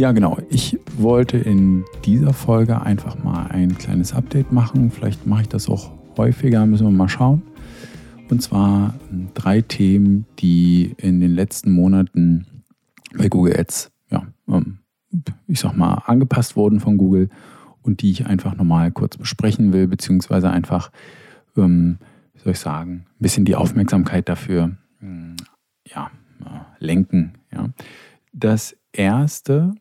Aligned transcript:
Ja, 0.00 0.12
genau. 0.12 0.38
Ich 0.48 0.78
wollte 0.96 1.36
in 1.36 1.84
dieser 2.06 2.32
Folge 2.32 2.80
einfach 2.80 3.22
mal 3.22 3.48
ein 3.48 3.76
kleines 3.76 4.14
Update 4.14 4.50
machen. 4.50 4.90
Vielleicht 4.90 5.26
mache 5.26 5.42
ich 5.42 5.48
das 5.50 5.68
auch 5.68 5.90
häufiger, 6.16 6.64
müssen 6.64 6.86
wir 6.86 6.90
mal 6.90 7.10
schauen. 7.10 7.42
Und 8.30 8.40
zwar 8.40 8.94
ähm, 9.12 9.28
drei 9.34 9.60
Themen, 9.60 10.24
die 10.38 10.94
in 10.96 11.20
den 11.20 11.34
letzten 11.34 11.70
Monaten 11.70 12.46
bei 13.14 13.28
Google 13.28 13.60
Ads, 13.60 13.92
ja, 14.10 14.26
ähm, 14.48 14.78
ich 15.46 15.60
sag 15.60 15.76
mal, 15.76 15.96
angepasst 16.06 16.56
wurden 16.56 16.80
von 16.80 16.96
Google 16.96 17.28
und 17.82 18.00
die 18.00 18.10
ich 18.10 18.24
einfach 18.24 18.56
nochmal 18.56 18.92
kurz 18.92 19.18
besprechen 19.18 19.74
will, 19.74 19.86
beziehungsweise 19.86 20.48
einfach, 20.48 20.90
ähm, 21.58 21.98
wie 22.32 22.40
soll 22.40 22.52
ich 22.52 22.58
sagen, 22.58 23.04
ein 23.04 23.22
bisschen 23.22 23.44
die 23.44 23.54
Aufmerksamkeit 23.54 24.30
dafür 24.30 24.78
ja, 25.86 26.10
äh, 26.40 26.84
lenken. 26.84 27.34
Ja. 27.52 27.68
Das 28.32 28.74
erste, 28.92 29.74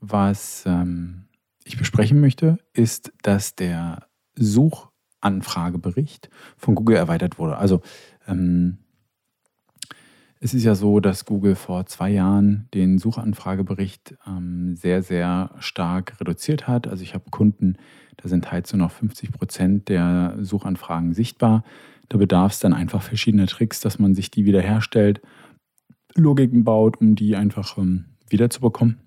was 0.00 0.64
ähm, 0.66 1.24
ich 1.64 1.76
besprechen 1.76 2.20
möchte, 2.20 2.58
ist, 2.72 3.12
dass 3.22 3.54
der 3.54 4.06
Suchanfragebericht 4.36 6.30
von 6.56 6.74
Google 6.74 6.96
erweitert 6.96 7.38
wurde. 7.38 7.58
Also 7.58 7.82
ähm, 8.26 8.78
es 10.40 10.54
ist 10.54 10.64
ja 10.64 10.74
so, 10.74 11.00
dass 11.00 11.24
Google 11.24 11.56
vor 11.56 11.86
zwei 11.86 12.10
Jahren 12.10 12.68
den 12.72 12.98
Suchanfragebericht 12.98 14.16
ähm, 14.26 14.76
sehr, 14.76 15.02
sehr 15.02 15.50
stark 15.58 16.20
reduziert 16.20 16.68
hat. 16.68 16.86
Also 16.86 17.02
ich 17.02 17.14
habe 17.14 17.30
Kunden, 17.30 17.76
da 18.16 18.28
sind 18.28 18.52
halt 18.52 18.66
so 18.66 18.76
noch 18.76 18.92
50 18.92 19.32
Prozent 19.32 19.88
der 19.88 20.36
Suchanfragen 20.40 21.12
sichtbar. 21.12 21.64
Da 22.08 22.18
bedarf 22.18 22.52
es 22.52 22.60
dann 22.60 22.72
einfach 22.72 23.02
verschiedene 23.02 23.46
Tricks, 23.46 23.80
dass 23.80 23.98
man 23.98 24.14
sich 24.14 24.30
die 24.30 24.44
wiederherstellt, 24.44 25.20
Logiken 26.14 26.64
baut, 26.64 27.00
um 27.00 27.14
die 27.16 27.36
einfach 27.36 27.76
ähm, 27.76 28.06
wiederzubekommen. 28.28 28.98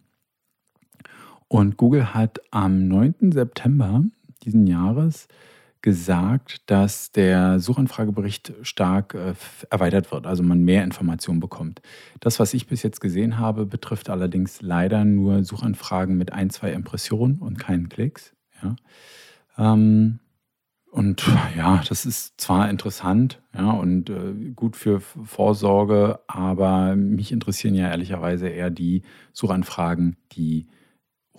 Und 1.51 1.75
Google 1.75 2.13
hat 2.13 2.39
am 2.51 2.87
9. 2.87 3.33
September 3.33 4.05
diesen 4.45 4.67
Jahres 4.67 5.27
gesagt, 5.81 6.61
dass 6.71 7.11
der 7.11 7.59
Suchanfragebericht 7.59 8.53
stark 8.61 9.15
äh, 9.15 9.33
erweitert 9.69 10.13
wird, 10.13 10.27
also 10.27 10.43
man 10.43 10.63
mehr 10.63 10.85
Informationen 10.85 11.41
bekommt. 11.41 11.81
Das, 12.21 12.39
was 12.39 12.53
ich 12.53 12.67
bis 12.67 12.83
jetzt 12.83 13.01
gesehen 13.01 13.37
habe, 13.37 13.65
betrifft 13.65 14.09
allerdings 14.09 14.61
leider 14.61 15.03
nur 15.03 15.43
Suchanfragen 15.43 16.17
mit 16.17 16.31
ein, 16.31 16.51
zwei 16.51 16.71
Impressionen 16.71 17.39
und 17.39 17.59
keinen 17.59 17.89
Klicks. 17.89 18.33
Ja. 18.63 18.77
Ähm, 19.57 20.19
und 20.89 21.27
ja, 21.57 21.83
das 21.89 22.05
ist 22.05 22.39
zwar 22.39 22.69
interessant 22.69 23.41
ja, 23.53 23.71
und 23.71 24.09
äh, 24.09 24.51
gut 24.55 24.77
für 24.77 25.01
Vorsorge, 25.01 26.21
aber 26.27 26.95
mich 26.95 27.33
interessieren 27.33 27.75
ja 27.75 27.89
ehrlicherweise 27.89 28.47
eher 28.47 28.69
die 28.69 29.01
Suchanfragen, 29.33 30.15
die 30.31 30.67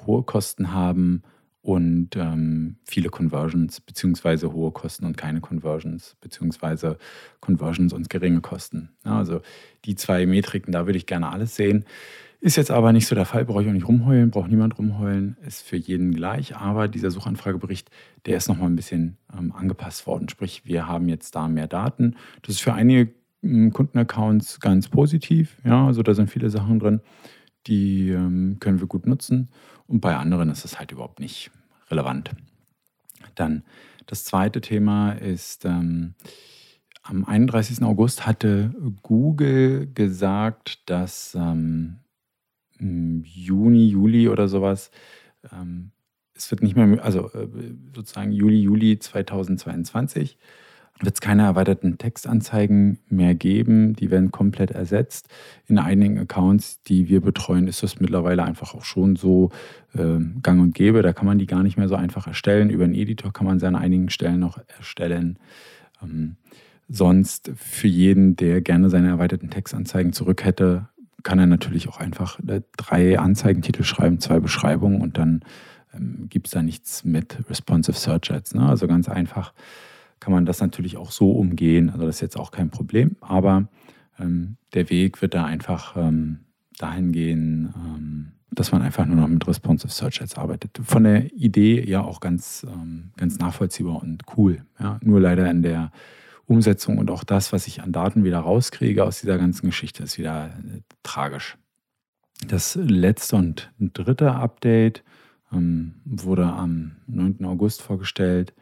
hohe 0.07 0.23
Kosten 0.23 0.73
haben 0.73 1.23
und 1.63 2.17
ähm, 2.17 2.77
viele 2.85 3.09
Conversions, 3.09 3.81
beziehungsweise 3.81 4.53
hohe 4.53 4.73
Kosten 4.73 5.07
und 5.07 5.17
keine 5.17 5.41
Conversions, 5.41 6.17
beziehungsweise 6.21 6.99
Conversions 7.41 7.93
und 7.93 8.11
geringe 8.11 8.41
Kosten. 8.41 8.91
Ja, 9.05 9.19
also 9.19 9.41
die 9.85 9.95
zwei 9.95 10.27
Metriken, 10.27 10.73
da 10.73 10.87
würde 10.87 10.99
ich 10.99 11.07
gerne 11.07 11.31
alles 11.31 11.55
sehen. 11.55 11.85
Ist 12.41 12.57
jetzt 12.57 12.73
aber 12.73 12.93
nicht 12.93 13.07
so 13.07 13.15
der 13.15 13.25
Fall, 13.25 13.45
brauche 13.45 13.63
ich 13.63 13.69
auch 13.69 13.73
nicht 13.73 13.87
rumheulen, 13.87 14.33
braucht 14.33 14.51
niemand 14.51 14.77
rumheulen, 14.77 15.37
ist 15.47 15.63
für 15.63 15.77
jeden 15.77 16.13
gleich. 16.13 16.57
Aber 16.57 16.89
dieser 16.89 17.13
Suchanfragebericht, 17.13 17.89
der 18.27 18.37
ist 18.37 18.49
nochmal 18.49 18.69
ein 18.69 18.75
bisschen 18.75 19.17
ähm, 19.33 19.53
angepasst 19.53 20.09
worden. 20.09 20.29
Sprich, 20.29 20.63
wir 20.65 20.89
haben 20.89 21.09
jetzt 21.09 21.37
da 21.37 21.47
mehr 21.47 21.69
Daten. 21.69 22.17
Das 22.43 22.57
ist 22.57 22.63
für 22.63 22.73
einige 22.73 23.13
ähm, 23.45 23.73
Kundenaccounts 23.73 24.59
ganz 24.59 24.89
positiv. 24.89 25.57
Ja, 25.65 25.87
also 25.87 26.03
da 26.03 26.15
sind 26.15 26.31
viele 26.31 26.51
Sachen 26.51 26.81
drin, 26.81 27.01
die 27.67 28.11
ähm, 28.11 28.59
können 28.61 28.81
wir 28.81 28.87
gut 28.87 29.07
nutzen. 29.07 29.51
Und 29.87 30.01
bei 30.01 30.17
anderen 30.17 30.51
ist 30.51 30.65
es 30.65 30.79
halt 30.79 30.93
überhaupt 30.93 31.21
nicht 31.21 31.51
relevant. 31.91 32.31
Dann 33.35 33.65
das 34.07 34.25
zweite 34.25 34.61
Thema 34.61 35.13
ist, 35.13 35.65
ähm, 35.65 36.15
am 37.03 37.25
31. 37.25 37.83
August 37.83 38.27
hatte 38.27 38.75
Google 39.03 39.91
gesagt, 39.93 40.89
dass 40.89 41.35
ähm, 41.35 41.99
Juni, 42.79 43.89
Juli 43.89 44.29
oder 44.29 44.49
sowas, 44.49 44.91
ähm, 45.53 45.91
es 46.35 46.51
wird 46.51 46.63
nicht 46.63 46.77
mehr, 46.77 47.05
also 47.05 47.31
äh, 47.33 47.49
sozusagen 47.95 48.33
Juli, 48.33 48.61
Juli 48.61 48.99
2022, 48.99 50.39
wird 51.01 51.15
es 51.15 51.21
keine 51.21 51.43
erweiterten 51.43 51.99
Textanzeigen 51.99 52.99
mehr 53.09 53.35
geben. 53.35 53.95
Die 53.95 54.11
werden 54.11 54.31
komplett 54.31 54.71
ersetzt. 54.71 55.29
In 55.67 55.79
einigen 55.79 56.19
Accounts, 56.19 56.83
die 56.83 57.09
wir 57.09 57.21
betreuen, 57.21 57.67
ist 57.67 57.83
das 57.83 57.99
mittlerweile 57.99 58.45
einfach 58.45 58.75
auch 58.75 58.85
schon 58.85 59.17
so 59.17 59.51
äh, 59.95 60.19
gang 60.43 60.61
und 60.61 60.75
gäbe. 60.75 61.03
Da 61.03 61.13
kann 61.13 61.27
man 61.27 61.39
die 61.39 61.47
gar 61.47 61.63
nicht 61.63 61.77
mehr 61.77 61.89
so 61.89 61.97
einfach 61.97 62.27
erstellen. 62.27 62.71
Über 62.71 62.85
einen 62.85 62.95
Editor 62.95 63.33
kann 63.33 63.47
man 63.47 63.59
sie 63.59 63.67
an 63.67 63.77
einigen 63.77 64.11
Stellen 64.11 64.41
noch 64.41 64.59
erstellen. 64.79 65.39
Ähm, 66.03 66.37
sonst 66.89 67.51
für 67.57 67.89
jeden, 67.89 68.37
der 68.37 68.61
gerne 68.61 68.91
seine 68.91 69.09
erweiterten 69.09 69.51
Textanzeigen 69.51 70.13
zurück 70.13 70.45
hätte, 70.45 70.89
kann 71.23 71.39
er 71.39 71.47
natürlich 71.47 71.89
auch 71.89 71.99
einfach 71.99 72.39
drei 72.77 73.19
Anzeigentitel 73.19 73.85
schreiben, 73.85 74.21
zwei 74.21 74.41
Beschreibungen 74.41 75.01
und 75.01 75.19
dann 75.19 75.41
ähm, 75.95 76.27
gibt 76.29 76.49
es 76.49 76.53
da 76.53 76.63
nichts 76.63 77.05
mit 77.05 77.39
Responsive 77.49 77.97
Search 77.97 78.33
Ads. 78.33 78.55
Ne? 78.55 78.69
Also 78.69 78.87
ganz 78.87 79.09
einfach 79.09 79.53
kann 80.23 80.33
man 80.33 80.47
das 80.47 80.61
natürlich 80.61 80.97
auch 80.97 81.11
so 81.11 81.33
umgehen. 81.33 81.91
Also 81.91 82.07
das 82.07 82.17
ist 82.17 82.21
jetzt 82.21 82.39
auch 82.39 82.53
kein 82.53 82.71
Problem, 82.71 83.17
aber 83.21 83.69
ähm, 84.21 84.57
der 84.73 84.89
Weg 84.89 85.21
wird 85.21 85.35
da 85.35 85.45
einfach 85.45 85.97
ähm, 85.97 86.39
dahin 86.79 87.11
gehen, 87.11 87.75
ähm, 87.77 88.33
dass 88.53 88.71
man 88.71 88.83
einfach 88.83 89.05
nur 89.05 89.17
noch 89.17 89.27
mit 89.27 89.47
Responsive 89.49 89.93
Search 89.93 90.23
Ads 90.23 90.37
arbeitet. 90.37 90.79
Von 90.85 91.05
der 91.05 91.33
Idee 91.33 91.83
ja 91.85 92.03
auch 92.03 92.21
ganz, 92.21 92.65
ähm, 92.73 93.11
ganz 93.17 93.39
nachvollziehbar 93.39 94.01
und 94.01 94.23
cool. 94.37 94.65
Ja? 94.79 95.01
Nur 95.03 95.21
leider 95.21 95.51
in 95.51 95.63
der 95.63 95.91
Umsetzung 96.47 96.99
und 96.99 97.11
auch 97.11 97.25
das, 97.25 97.53
was 97.53 97.67
ich 97.67 97.83
an 97.83 97.91
Daten 97.91 98.23
wieder 98.23 98.39
rauskriege 98.39 99.05
aus 99.05 99.21
dieser 99.21 99.39
ganzen 99.39 99.67
Geschichte, 99.67 100.05
ist 100.05 100.19
wieder 100.19 100.51
äh, 100.51 100.83
tragisch. 101.03 101.57
Das 102.47 102.77
letzte 102.77 103.37
und 103.37 103.71
dritte 103.79 104.33
Update 104.33 105.03
ähm, 105.53 105.95
wurde 106.05 106.45
am 106.47 106.93
9. 107.09 107.45
August 107.45 107.83
vorgestellt. 107.83 108.55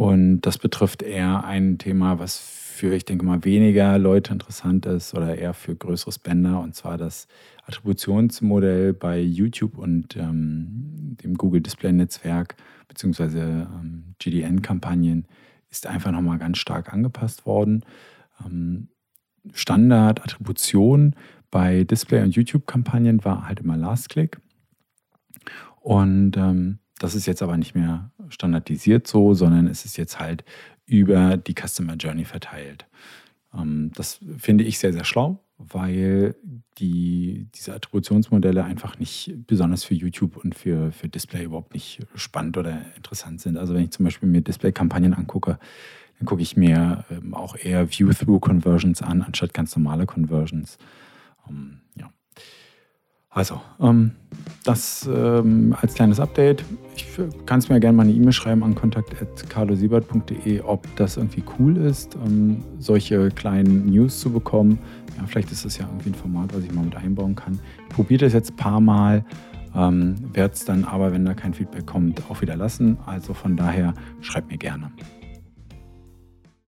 Und 0.00 0.40
das 0.40 0.56
betrifft 0.56 1.02
eher 1.02 1.44
ein 1.44 1.76
Thema, 1.76 2.18
was 2.18 2.38
für, 2.38 2.94
ich 2.94 3.04
denke 3.04 3.26
mal, 3.26 3.44
weniger 3.44 3.98
Leute 3.98 4.32
interessant 4.32 4.86
ist 4.86 5.12
oder 5.12 5.36
eher 5.36 5.52
für 5.52 5.76
größere 5.76 6.10
Spender, 6.10 6.60
und 6.60 6.74
zwar 6.74 6.96
das 6.96 7.28
Attributionsmodell 7.66 8.94
bei 8.94 9.20
YouTube 9.20 9.76
und 9.76 10.16
ähm, 10.16 11.18
dem 11.22 11.34
Google 11.34 11.60
Display 11.60 11.92
Netzwerk 11.92 12.56
beziehungsweise 12.88 13.40
ähm, 13.42 14.14
GDN-Kampagnen 14.18 15.26
ist 15.68 15.86
einfach 15.86 16.12
nochmal 16.12 16.38
ganz 16.38 16.56
stark 16.56 16.94
angepasst 16.94 17.44
worden. 17.44 17.84
Ähm, 18.42 18.88
Standard-Attribution 19.52 21.14
bei 21.50 21.84
Display- 21.84 22.22
und 22.22 22.34
YouTube-Kampagnen 22.34 23.22
war 23.22 23.46
halt 23.46 23.60
immer 23.60 23.76
Last-Click. 23.76 24.40
Und 25.82 26.38
ähm, 26.38 26.78
das 26.98 27.14
ist 27.14 27.26
jetzt 27.26 27.42
aber 27.42 27.58
nicht 27.58 27.74
mehr 27.74 28.12
standardisiert 28.30 29.06
so, 29.06 29.34
sondern 29.34 29.66
es 29.66 29.84
ist 29.84 29.96
jetzt 29.96 30.18
halt 30.18 30.44
über 30.86 31.36
die 31.36 31.54
Customer 31.54 31.94
Journey 31.94 32.24
verteilt. 32.24 32.86
Ähm, 33.54 33.92
das 33.94 34.20
finde 34.38 34.64
ich 34.64 34.78
sehr, 34.78 34.92
sehr 34.92 35.04
schlau, 35.04 35.38
weil 35.58 36.34
die, 36.78 37.46
diese 37.54 37.74
Attributionsmodelle 37.74 38.64
einfach 38.64 38.98
nicht 38.98 39.34
besonders 39.46 39.84
für 39.84 39.94
YouTube 39.94 40.36
und 40.36 40.54
für, 40.54 40.92
für 40.92 41.08
Display 41.08 41.44
überhaupt 41.44 41.74
nicht 41.74 42.00
spannend 42.14 42.56
oder 42.56 42.80
interessant 42.96 43.40
sind. 43.40 43.56
Also 43.56 43.74
wenn 43.74 43.84
ich 43.84 43.90
zum 43.90 44.04
Beispiel 44.04 44.28
mir 44.28 44.40
Display-Kampagnen 44.40 45.14
angucke, 45.14 45.58
dann 46.18 46.26
gucke 46.26 46.42
ich 46.42 46.56
mir 46.56 47.04
ähm, 47.10 47.34
auch 47.34 47.56
eher 47.56 47.90
View-Through-Conversions 47.90 49.02
an, 49.02 49.22
anstatt 49.22 49.54
ganz 49.54 49.76
normale 49.76 50.06
Conversions. 50.06 50.78
Also, 53.32 53.60
ähm, 53.80 54.10
das 54.64 55.08
ähm, 55.12 55.74
als 55.80 55.94
kleines 55.94 56.18
Update. 56.18 56.64
Ich 56.96 57.06
kann 57.46 57.60
es 57.60 57.68
mir 57.68 57.78
gerne 57.78 57.96
mal 57.96 58.02
eine 58.02 58.12
E-Mail 58.12 58.32
schreiben 58.32 58.64
an 58.64 58.74
kontakt.carlosiebert.de, 58.74 60.60
ob 60.62 60.84
das 60.96 61.16
irgendwie 61.16 61.44
cool 61.58 61.76
ist, 61.76 62.16
ähm, 62.26 62.62
solche 62.78 63.28
kleinen 63.30 63.86
News 63.86 64.18
zu 64.18 64.30
bekommen. 64.32 64.80
Ja, 65.16 65.26
vielleicht 65.26 65.52
ist 65.52 65.64
das 65.64 65.78
ja 65.78 65.86
irgendwie 65.86 66.10
ein 66.10 66.14
Format, 66.14 66.54
was 66.54 66.64
ich 66.64 66.72
mal 66.72 66.84
mit 66.84 66.96
einbauen 66.96 67.36
kann. 67.36 67.60
Ich 67.88 67.94
probiere 67.94 68.24
das 68.24 68.32
jetzt 68.32 68.52
ein 68.52 68.56
paar 68.56 68.80
Mal, 68.80 69.24
ähm, 69.76 70.16
werde 70.32 70.54
es 70.54 70.64
dann 70.64 70.84
aber, 70.84 71.12
wenn 71.12 71.24
da 71.24 71.34
kein 71.34 71.54
Feedback 71.54 71.86
kommt, 71.86 72.28
auch 72.30 72.40
wieder 72.42 72.56
lassen. 72.56 72.98
Also 73.06 73.32
von 73.32 73.56
daher 73.56 73.94
schreibt 74.20 74.50
mir 74.50 74.58
gerne. 74.58 74.90